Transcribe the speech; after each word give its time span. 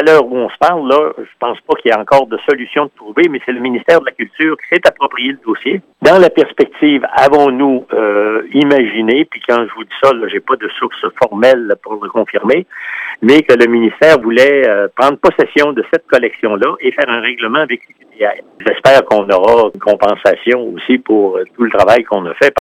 à 0.00 0.02
l'heure 0.02 0.24
où 0.24 0.36
on 0.36 0.48
se 0.48 0.56
parle, 0.58 0.88
là, 0.88 1.12
je 1.18 1.36
pense 1.38 1.60
pas 1.60 1.74
qu'il 1.74 1.90
y 1.90 1.94
ait 1.94 1.98
encore 1.98 2.26
de 2.26 2.38
solution 2.48 2.86
de 2.86 2.90
trouver, 2.96 3.28
mais 3.28 3.40
c'est 3.44 3.52
le 3.52 3.60
ministère 3.60 4.00
de 4.00 4.06
la 4.06 4.12
Culture 4.12 4.56
qui 4.56 4.74
s'est 4.74 4.88
approprié 4.88 5.32
le 5.32 5.38
dossier. 5.44 5.80
Dans 6.00 6.18
la 6.18 6.30
perspective, 6.30 7.04
avons-nous 7.12 7.86
euh, 7.92 8.42
imaginé, 8.52 9.26
puis 9.26 9.42
quand 9.46 9.66
je 9.68 9.74
vous 9.74 9.84
dis 9.84 9.96
ça, 10.02 10.10
je 10.22 10.28
j'ai 10.28 10.40
pas 10.40 10.56
de 10.56 10.68
source 10.78 11.04
formelle 11.22 11.74
pour 11.82 12.02
le 12.02 12.08
confirmer, 12.08 12.66
mais 13.20 13.42
que 13.42 13.54
le 13.54 13.66
ministère 13.66 14.18
voulait 14.20 14.66
euh, 14.68 14.88
prendre 14.96 15.18
possession 15.18 15.72
de 15.72 15.84
cette 15.92 16.06
collection-là 16.06 16.76
et 16.80 16.92
faire 16.92 17.08
un 17.08 17.20
règlement 17.20 17.58
avec 17.58 17.80
J'espère 18.66 19.04
qu'on 19.06 19.28
aura 19.30 19.70
une 19.72 19.80
compensation 19.80 20.74
aussi 20.74 20.98
pour 20.98 21.38
euh, 21.38 21.44
tout 21.56 21.64
le 21.64 21.70
travail 21.70 22.04
qu'on 22.04 22.26
a 22.26 22.34
fait 22.34 22.52